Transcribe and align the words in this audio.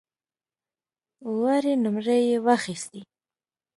لوړې 1.33 1.73
نمرې 1.83 2.17
یې 2.29 2.37
واخیستې. 2.45 3.01